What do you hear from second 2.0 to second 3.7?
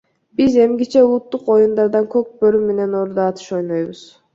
көк бөрү менен ордо атыш